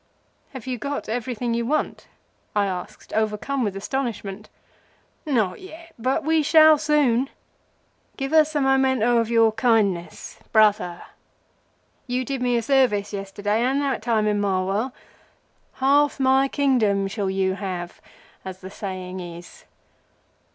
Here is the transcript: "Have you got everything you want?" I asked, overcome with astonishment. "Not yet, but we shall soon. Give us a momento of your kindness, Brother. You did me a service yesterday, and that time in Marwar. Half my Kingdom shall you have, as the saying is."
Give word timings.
"Have 0.53 0.65
you 0.65 0.79
got 0.79 1.07
everything 1.07 1.53
you 1.53 1.63
want?" 1.63 2.07
I 2.55 2.65
asked, 2.65 3.13
overcome 3.13 3.63
with 3.63 3.75
astonishment. 3.75 4.49
"Not 5.27 5.59
yet, 5.61 5.91
but 5.99 6.23
we 6.23 6.41
shall 6.41 6.79
soon. 6.79 7.29
Give 8.17 8.33
us 8.33 8.55
a 8.55 8.61
momento 8.61 9.19
of 9.19 9.29
your 9.29 9.51
kindness, 9.51 10.39
Brother. 10.51 11.03
You 12.07 12.25
did 12.25 12.41
me 12.41 12.57
a 12.57 12.63
service 12.63 13.13
yesterday, 13.13 13.61
and 13.61 13.79
that 13.83 14.01
time 14.01 14.25
in 14.25 14.41
Marwar. 14.41 14.91
Half 15.73 16.19
my 16.19 16.47
Kingdom 16.47 17.07
shall 17.07 17.29
you 17.29 17.53
have, 17.53 18.01
as 18.43 18.61
the 18.61 18.71
saying 18.71 19.19
is." 19.19 19.65